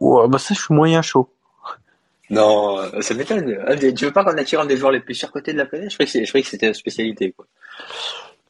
[0.00, 1.30] ouais, bah ça je suis moyen chaud.
[2.30, 3.54] Non, euh, ça m'étonne.
[3.94, 5.96] Tu veux pas qu'on attire un des joueurs les plus surcotés de la planète Je
[5.96, 7.46] croyais que c'était une spécialité quoi.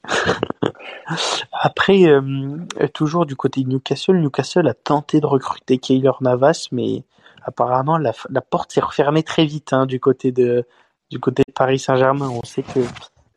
[1.53, 2.59] Après, euh,
[2.93, 7.05] toujours du côté de Newcastle, Newcastle a tenté de recruter Keylor Navas, mais
[7.45, 10.67] apparemment la, la porte s'est refermée très vite hein, du côté de
[11.11, 12.29] du côté de Paris Saint-Germain.
[12.31, 12.81] On sait que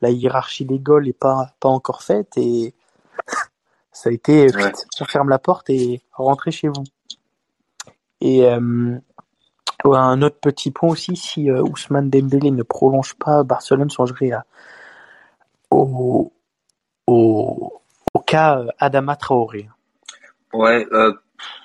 [0.02, 2.74] la hiérarchie des goals n'est pas pas encore faite et
[3.92, 4.72] ça a été Ouais.
[5.02, 6.84] on ferme la porte et rentrez chez vous.
[8.22, 8.98] Et euh,
[9.84, 14.32] ouais, un autre petit point aussi, si euh, Ousmane Dembélé ne prolonge pas, Barcelone songerait
[14.32, 14.46] à,
[15.70, 16.32] au,
[17.08, 17.82] au,
[18.14, 19.70] au cas euh, Adama Traoré.
[20.54, 21.14] Ouais, euh,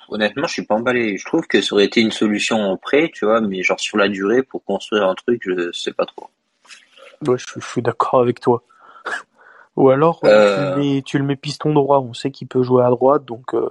[0.09, 1.17] honnêtement, je suis pas emballé.
[1.17, 3.97] Je trouve que ça aurait été une solution en prêt, tu vois, mais genre sur
[3.97, 6.29] la durée pour construire un truc, je sais pas trop.
[7.25, 8.63] Ouais, je, je suis d'accord avec toi.
[9.77, 10.55] Ou alors euh, Euh.
[10.55, 13.23] tu, le mets, tu le mets piston droit, on sait qu'il peut jouer à droite,
[13.25, 13.69] donc euh,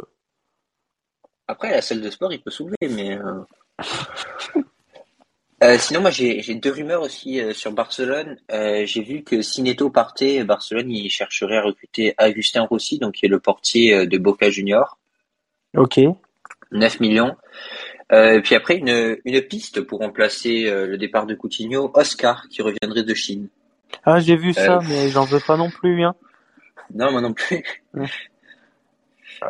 [1.48, 3.18] Après, la salle de sport, il peut soulever, mais.
[5.62, 8.38] Euh, sinon, moi, j'ai deux rumeurs aussi euh, sur Barcelone.
[8.50, 13.14] Euh, j'ai vu que si Neto partait, Barcelone, il chercherait à recruter Agustin Rossi, donc
[13.14, 14.98] qui est le portier euh, de Boca Junior,
[15.76, 16.00] ok.
[16.72, 17.36] 9 millions.
[18.12, 22.62] Euh, puis après, une, une piste pour remplacer euh, le départ de Coutinho, Oscar, qui
[22.62, 23.48] reviendrait de Chine.
[24.04, 26.04] Ah j'ai vu ça, mais j'en veux pas non plus.
[26.04, 26.14] Hein.
[26.94, 27.62] Non, moi non plus.
[27.94, 28.06] Ouais.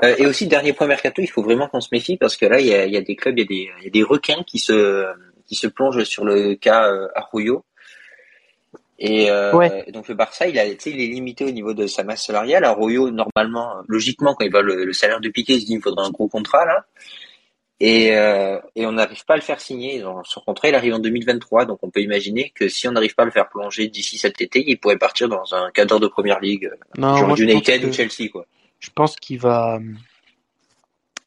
[0.05, 2.61] Euh, et aussi, dernier point mercato, il faut vraiment qu'on se méfie parce que là,
[2.61, 3.91] il y a, il y a des clubs, il y a des, il y a
[3.91, 5.05] des requins qui se,
[5.51, 7.65] qui se plongent sur le cas euh, Arroyo.
[9.01, 9.85] Et euh, Ouais.
[9.91, 12.65] donc le Barça, il, a, il est limité au niveau de sa masse salariale.
[12.65, 15.83] Arroyo, normalement, logiquement, quand il voit le, le salaire de Piqué, il se dit il
[15.83, 16.85] faudra un gros contrat là.
[17.81, 20.01] Et, euh, et on n'arrive pas à le faire signer.
[20.03, 23.17] Dans son contrat, il arrive en 2023, donc on peut imaginer que si on n'arrive
[23.17, 26.07] pas à le faire plonger d'ici cet été, il pourrait partir dans un cadre de
[26.07, 28.47] première ligue, Non, genre moi, United que- ou Chelsea, quoi.
[28.79, 29.81] je pense qu'il va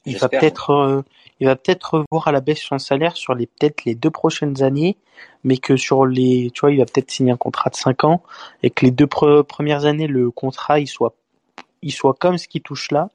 [0.06, 1.02] il va peut-être euh,
[1.44, 4.64] il va peut-être revoir à la baisse son salaire sur les peut-être les deux prochaines
[4.64, 4.96] années
[5.44, 8.24] mais que sur les tu vois il va peut-être signer un contrat de 5 ans
[8.64, 11.14] et que les deux pre- premières années le contrat il soit
[11.82, 13.10] il soit comme ce qui touche là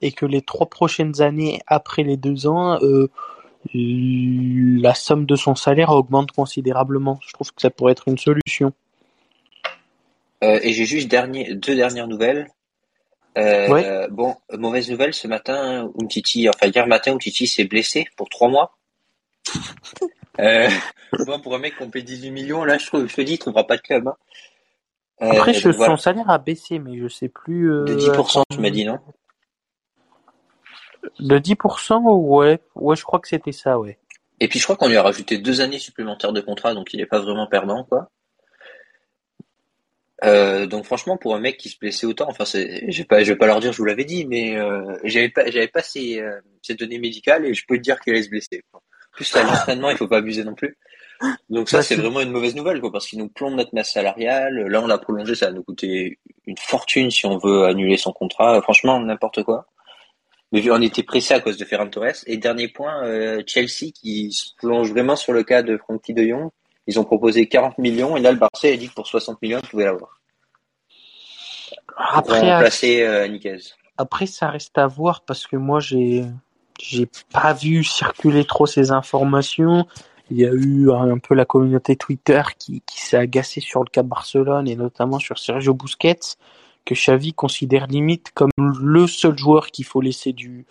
[0.00, 3.10] et que les trois prochaines années après les deux ans euh,
[3.74, 8.72] la somme de son salaire augmente considérablement je trouve que ça pourrait être une solution
[10.44, 12.48] Euh, et j'ai juste dernier, deux dernières nouvelles.
[13.36, 14.08] Euh.
[14.10, 18.76] Bon, mauvaise nouvelle, ce matin, Umtiti, enfin hier matin, Umtiti s'est blessé pour trois mois.
[20.38, 20.68] Euh,
[21.24, 23.38] bon, pour un mec qu'on paye 18 millions, là, je, trouve, je te dis, il
[23.38, 24.06] trouvera pas de club.
[24.06, 24.16] Hein.
[25.22, 25.96] Euh, après donc je- voilà.
[25.96, 28.98] son salaire a baissé mais je sais plus euh, De 10%, tu m'as dit, non?
[31.20, 33.98] De 10% ouais, ouais, je crois que c'était ça, ouais.
[34.40, 36.98] Et puis je crois qu'on lui a rajouté deux années supplémentaires de contrat, donc il
[36.98, 38.10] n'est pas vraiment perdant, quoi.
[40.24, 43.22] Euh, donc franchement, pour un mec qui se blessait autant, enfin, c'est, je vais pas,
[43.22, 45.82] je vais pas leur dire, je vous l'avais dit, mais euh, j'avais pas, j'avais pas
[45.82, 48.62] ces, euh, ces données médicales et je peux te dire qu'il allait se blesser.
[48.70, 48.80] Quoi.
[48.80, 50.76] En plus, à l'entraînement, il faut pas abuser non plus.
[51.50, 53.74] Donc ça, Bah, c'est c'est- vraiment une mauvaise nouvelle, quoi, parce qu'il nous plombe notre
[53.74, 54.66] masse salariale.
[54.68, 58.12] Là, on l'a prolongé, ça va nous coûter une fortune si on veut annuler son
[58.12, 58.60] contrat.
[58.62, 59.66] Franchement, n'importe quoi.
[60.52, 62.22] Mais vu on était pressé à cause de Ferran Torres.
[62.26, 66.22] Et dernier point, euh, Chelsea qui se plonge vraiment sur le cas de Frankie de
[66.26, 66.50] Jong.
[66.86, 69.60] Ils ont proposé 40 millions et là le Barça a dit que pour 60 millions
[69.62, 70.20] ils pouvaient l'avoir.
[71.86, 73.58] Pour Après, remplacer euh, Niquez.
[73.96, 76.24] après, ça reste à voir parce que moi, j'ai,
[76.80, 79.86] j'ai pas vu circuler trop ces informations.
[80.30, 83.88] Il y a eu un peu la communauté Twitter qui, qui s'est agacée sur le
[83.88, 86.36] cas Barcelone et notamment sur Sergio Busquets,
[86.84, 90.66] que Xavi considère limite comme le seul joueur qu'il faut laisser du,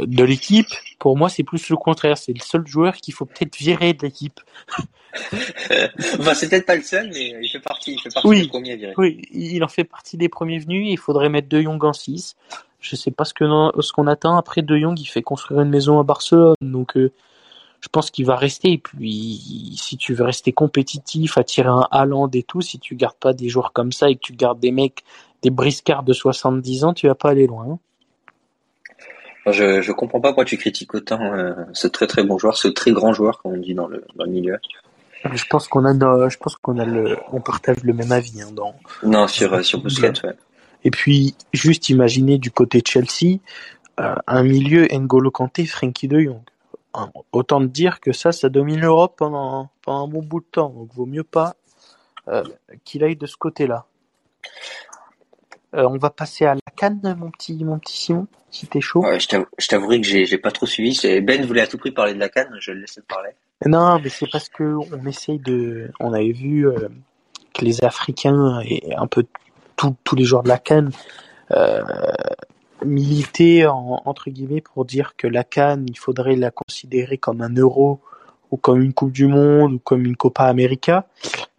[0.00, 0.66] de l'équipe.
[0.98, 2.16] Pour moi, c'est plus le contraire.
[2.18, 4.40] C'est le seul joueur qu'il faut peut-être virer de l'équipe.
[6.18, 8.42] enfin c'est peut-être pas le seul, mais il fait partie, il fait partie Oui.
[8.42, 8.94] des premiers à virer.
[8.96, 10.86] Oui, il en fait partie des premiers venus.
[10.90, 12.36] Il faudrait mettre De Jong en 6.
[12.80, 13.44] Je sais pas ce que
[13.80, 14.36] ce qu'on attend.
[14.36, 16.54] Après, De Jong, il fait construire une maison à Barcelone.
[16.60, 17.10] Donc, euh,
[17.80, 18.72] je pense qu'il va rester.
[18.72, 23.16] Et puis, si tu veux rester compétitif, attirer un Haaland et tout, si tu gardes
[23.16, 25.02] pas des joueurs comme ça et que tu gardes des mecs,
[25.42, 27.78] des briscards de 70 ans, tu vas pas aller loin.
[29.52, 32.68] Je, je comprends pas pourquoi tu critiques autant euh, ce très très bon joueur, ce
[32.68, 34.58] très grand joueur comme on dit dans le, dans le milieu.
[35.32, 38.40] Je pense qu'on a, je pense qu'on a le, on partage le même avis.
[38.40, 38.74] Hein, dans...
[39.02, 40.34] Non, sur, euh, sur Busquets, ouais.
[40.84, 43.38] Et puis, juste imaginer du côté de Chelsea,
[43.98, 46.40] euh, un milieu N'Golo Kanté, Frenkie de Jong.
[46.94, 50.46] Hein, Autant te dire que ça, ça domine l'Europe pendant, pendant un bon bout de
[50.50, 50.70] temps.
[50.70, 51.56] Donc, vaut mieux pas
[52.84, 53.86] qu'il aille de ce côté-là.
[55.74, 59.02] Euh, on va passer à la canne, mon petit, mon petit Simon, si t'es chaud.
[59.02, 60.98] Ouais, je t'avoue- je t'avouerai que j'ai pas trop suivi.
[61.22, 63.30] Ben voulait à tout prix parler de la canne, je le laisse parler.
[63.66, 65.90] Non, mais c'est parce que on essaye de.
[66.00, 66.88] On avait vu euh,
[67.54, 69.26] que les Africains et un peu
[69.76, 70.90] tous tous les joueurs de la Cannes
[71.50, 71.82] euh,
[72.84, 77.52] militaient en, entre guillemets pour dire que la Cannes, il faudrait la considérer comme un
[77.54, 78.00] Euro
[78.50, 81.06] ou comme une Coupe du Monde ou comme une Copa América.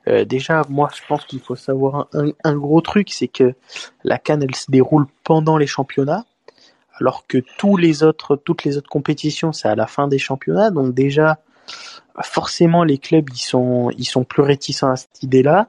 [0.09, 3.53] Euh, déjà, moi, je pense qu'il faut savoir un, gros truc, c'est que
[4.03, 6.25] la Cannes, elle se déroule pendant les championnats,
[6.99, 10.71] alors que tous les autres, toutes les autres compétitions, c'est à la fin des championnats.
[10.71, 11.39] Donc déjà,
[12.21, 15.67] forcément, les clubs, ils sont, ils sont plus réticents à cette idée-là.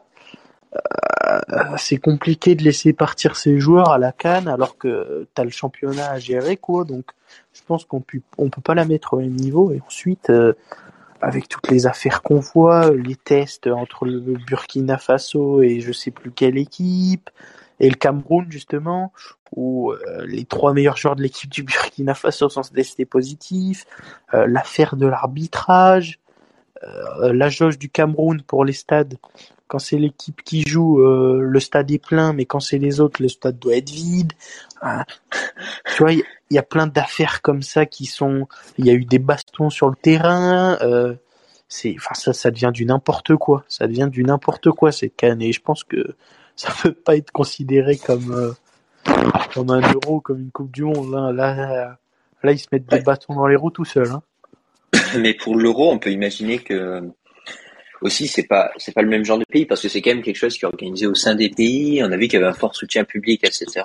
[0.74, 5.50] Euh, c'est compliqué de laisser partir ces joueurs à la Cannes alors que t'as le
[5.50, 6.84] championnat à gérer, quoi.
[6.84, 7.06] Donc,
[7.52, 9.72] je pense qu'on peut, on peut pas la mettre au même niveau.
[9.72, 10.54] Et ensuite, euh,
[11.20, 16.10] avec toutes les affaires qu'on voit, les tests entre le Burkina Faso et je sais
[16.10, 17.30] plus quelle équipe,
[17.78, 19.12] et le Cameroun justement,
[19.52, 23.86] où euh, les trois meilleurs joueurs de l'équipe du Burkina Faso sont testés positifs,
[24.34, 26.20] euh, l'affaire de l'arbitrage,
[26.82, 29.16] euh, la jauge du Cameroun pour les stades,
[29.70, 33.28] quand c'est l'équipe qui joue, le stade est plein, mais quand c'est les autres, le
[33.28, 34.32] stade doit être vide.
[34.82, 35.04] Hein.
[35.94, 38.48] tu vois, il y, a plein d'affaires comme ça qui sont.
[38.78, 40.76] Il y a eu des bastons sur le terrain.
[41.68, 43.64] c'est, enfin ça, ça devient du n'importe quoi.
[43.68, 45.40] Ça devient du n'importe quoi cette canne.
[45.40, 46.16] Et je pense que
[46.56, 48.52] ça peut pas être considéré comme euh,
[49.54, 51.14] comme un euro, comme une coupe du monde.
[51.14, 51.32] Hein.
[51.32, 51.96] Là,
[52.42, 54.10] là, ils se mettent des bâtons dans les roues tout seuls.
[54.10, 54.22] Hein.
[55.18, 57.02] Mais pour l'euro, on peut imaginer que
[58.00, 60.22] aussi c'est pas c'est pas le même genre de pays parce que c'est quand même
[60.22, 62.02] quelque chose qui est organisé au sein des pays.
[62.02, 63.84] On a vu qu'il y avait un fort soutien public, etc.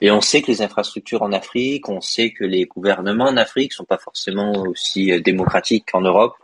[0.00, 3.72] Et on sait que les infrastructures en Afrique, on sait que les gouvernements en Afrique
[3.72, 6.34] sont pas forcément aussi euh, démocratiques qu'en Europe.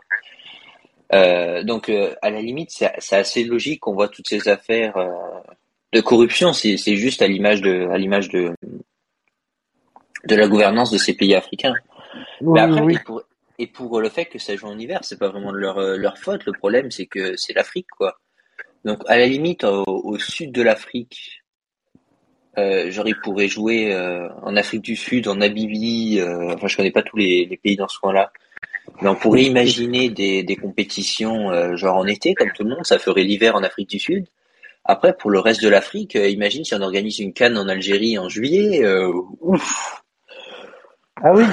[1.13, 5.09] Euh, donc, euh, à la limite, c'est assez logique qu'on voit toutes ces affaires euh,
[5.93, 6.53] de corruption.
[6.53, 8.53] C'est juste à l'image de, à l'image de,
[10.25, 11.73] de la gouvernance de ces pays africains.
[12.41, 13.23] Mais après, et, pour,
[13.59, 16.45] et, pour, le fait que ça joue en hiver, c'est pas vraiment leur, leur faute.
[16.45, 18.17] Le problème, c'est que c'est l'Afrique, quoi.
[18.85, 21.43] Donc, à la limite, au, sud de l'Afrique,
[22.57, 23.95] euh, genre, ils pourraient jouer
[24.41, 26.21] en Afrique du Sud, en Namibie.
[26.21, 28.31] enfin, je connais pas tous les, les pays dans ce coin-là.
[29.01, 32.85] Mais on pourrait imaginer des, des compétitions euh, genre en été, comme tout le monde,
[32.85, 34.25] ça ferait l'hiver en Afrique du Sud.
[34.85, 38.17] Après, pour le reste de l'Afrique, euh, imagine si on organise une canne en Algérie
[38.17, 38.83] en juillet.
[38.83, 40.03] Euh, ouf.
[41.21, 41.43] Ah oui,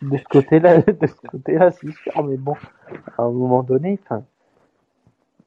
[0.00, 2.54] de ce côté-là, de ce côté-là, c'est sûr, mais bon,
[3.18, 4.24] à un moment donné, enfin,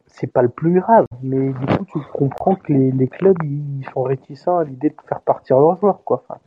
[0.08, 3.86] c'est pas le plus grave, mais du coup, tu comprends que les, les clubs, ils
[3.94, 6.24] sont réticents à l'idée de faire partir leurs joueurs, quoi.
[6.28, 6.40] Enfin,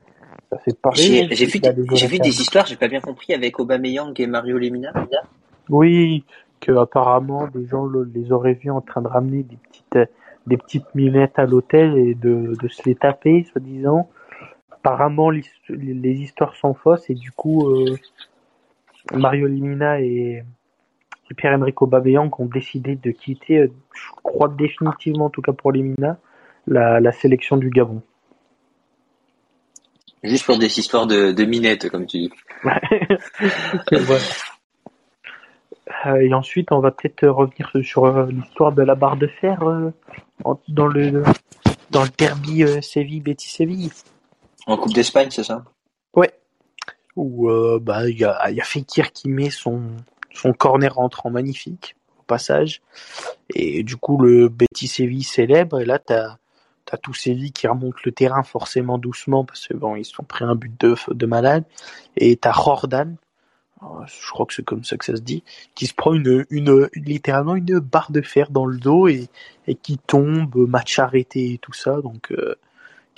[0.94, 1.61] j'ai vu,
[1.92, 4.92] j'ai vu des histoires, j'ai pas bien compris, avec Aubameyang et Mario Lemina.
[5.68, 6.24] Oui,
[6.61, 10.11] que apparemment des gens les auraient vus en train de ramener des petites,
[10.46, 14.09] des petites minettes à l'hôtel et de, de se les taper, soi-disant.
[14.80, 17.96] Apparemment, les, histoires sont fausses et du coup, euh,
[19.12, 20.42] Mario Lemina et,
[21.36, 26.18] Pierre-Emerick Aubameyang ont décidé de quitter, euh, je crois définitivement, en tout cas pour Lemina,
[26.66, 28.02] la, la sélection du Gabon.
[30.24, 32.32] Juste pour des histoires de, de minettes, comme tu dis.
[36.06, 39.62] Euh, et ensuite, on va peut-être revenir sur euh, l'histoire de la barre de fer
[39.62, 39.90] euh,
[40.68, 41.22] dans le
[41.90, 43.90] dans le derby Séville Betis Séville.
[44.68, 45.64] En Coupe d'Espagne, c'est ça?
[46.14, 46.31] Ouais.
[47.16, 47.48] Où
[47.81, 49.83] bah il y a y a Fekir qui met son
[50.33, 52.83] son corner rentrant magnifique au passage.
[53.54, 55.81] Et du coup le Betis Séville célèbre.
[55.81, 56.37] Et là t'as
[56.85, 60.22] t'as tous ces vies qui remontent le terrain forcément doucement parce que bon ils sont
[60.22, 61.64] pris un but de de malade.
[62.16, 63.16] Et t'as Jordan
[64.07, 66.88] je crois que c'est comme ça que ça se dit qui se prend une une
[66.94, 69.28] littéralement une barre de fer dans le dos et
[69.66, 72.02] et qui tombe match arrêté et tout ça.
[72.02, 72.57] Donc euh,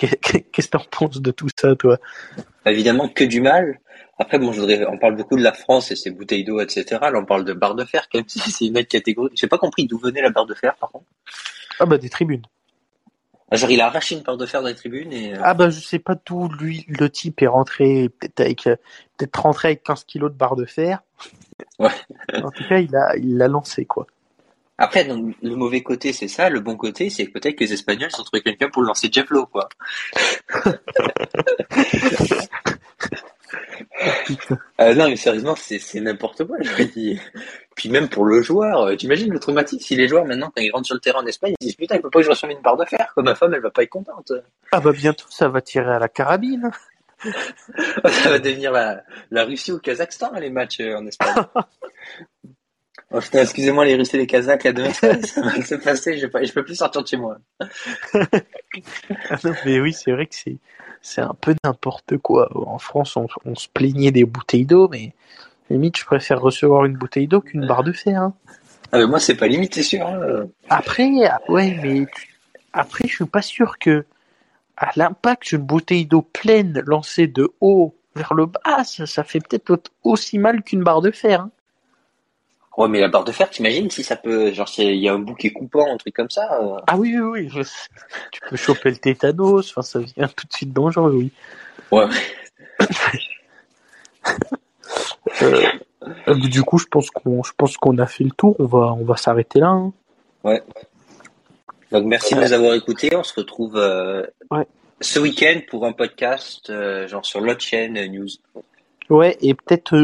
[0.07, 1.99] qu'est-ce que t'en penses de tout ça toi?
[2.67, 3.81] Évidemment que du mal
[4.19, 6.85] après bon je voudrais on parle beaucoup de la France et ses bouteilles d'eau etc
[7.01, 9.59] là on parle de barre de fer quand même c'est une autre catégorie j'ai pas
[9.59, 11.07] compris d'où venait la barre de fer par contre
[11.79, 12.43] ah bah des tribunes
[13.53, 15.35] ah, genre, il a arraché une barre de fer dans les tribunes et.
[15.35, 18.77] Euh, ah bah je sais pas d'où lui le type est rentré, peut-être avec euh,
[19.17, 21.03] peut-être rentré avec 15 kilos de barre de fer.
[21.81, 21.91] Ouais.
[22.33, 24.07] en tout cas, il a il l'a lancé quoi.
[24.81, 26.49] Après, donc, le mauvais côté, c'est ça.
[26.49, 29.47] Le bon côté, c'est que peut-être que les Espagnols ont trouvé quelqu'un pour lancer Jefflo,
[29.47, 29.69] quoi.
[34.81, 37.21] Euh, non, mais sérieusement, c'est n'importe quoi, je dit.
[37.75, 40.63] Puis même pour le joueur, euh, tu imagines le traumatisme si les joueurs maintenant, quand
[40.63, 42.31] ils rentrent sur le terrain en Espagne, ils disent putain, il peut pas que je
[42.31, 43.23] reçoive une barre de fer, quoi.
[43.23, 44.33] Ma femme, elle va pas être contente.
[44.73, 46.71] Ah bah bientôt, ça va tirer à la carabine.
[47.25, 51.35] ça va devenir la, la Russie ou le Kazakhstan, les matchs euh, en Espagne.
[53.13, 56.27] Oh putain, excusez-moi les Russes et les Kazakhs, à deux, ça, va se passer, je,
[56.27, 57.39] je peux plus sortir de chez moi.
[58.15, 60.59] ah non, mais oui, c'est vrai que c'est,
[61.03, 62.49] c'est un peu n'importe quoi.
[62.55, 65.13] En France, on, on se plaignait des bouteilles d'eau, mais
[65.71, 68.23] limite, je préfère recevoir une bouteille d'eau qu'une barre de fer.
[68.23, 68.35] Hein.
[68.93, 70.07] Ah mais moi, c'est pas limite, c'est sûr.
[70.07, 70.47] Hein.
[70.69, 71.11] Après,
[71.49, 72.07] ouais, mais
[72.73, 74.05] après, je suis pas sûr que
[74.77, 79.41] à l'impact d'une bouteille d'eau pleine lancée de haut vers le bas, ça, ça fait
[79.41, 81.43] peut-être aussi mal qu'une barre de fer.
[81.43, 81.51] Hein.
[82.77, 85.19] Ouais, mais la barre de fer, t'imagines si ça peut, genre, s'il y a un
[85.19, 86.61] bout qui est coupant, un truc comme ça.
[86.63, 87.63] euh, Ah oui, oui, oui.
[88.33, 89.71] Tu peux choper le tétanos.
[89.71, 91.33] Enfin, ça devient tout de suite dangereux, oui.
[91.91, 92.07] Ouais.
[95.43, 98.57] Euh, du coup, je pense qu'on, je pense qu'on a fait le tour.
[98.59, 99.69] On va, on va s'arrêter là.
[99.69, 99.93] hein.
[100.45, 100.63] Ouais.
[101.93, 103.15] Donc merci de nous avoir écoutés.
[103.15, 104.67] On se retrouve euh, Ouais.
[105.01, 106.73] ce week-end pour un podcast,
[107.07, 108.29] genre sur l'autre chaîne News.
[109.11, 109.97] Ouais, et peut-être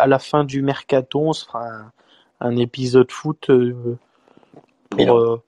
[0.00, 1.92] à la fin du mercato, on se fera un,
[2.40, 3.96] un épisode foot euh,
[4.90, 5.42] pour euh,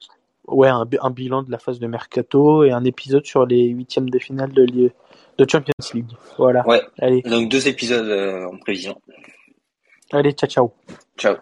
[0.47, 3.67] ouais un, bi- un bilan de la phase de mercato et un épisode sur les
[3.67, 4.91] huitièmes de finale de, li-
[5.37, 6.11] de Champions League.
[6.37, 6.65] Voilà.
[6.67, 6.81] Ouais.
[6.99, 8.99] Allez, Donc deux épisodes euh, en prévision.
[10.11, 10.73] allez, ciao ciao.
[11.17, 11.35] Ciao.